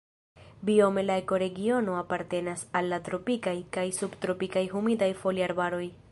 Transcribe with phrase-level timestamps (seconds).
[0.67, 5.83] Biome la ekoregiono apartenas al la tropikaj kaj subtropikaj humidaj foliarbaroj.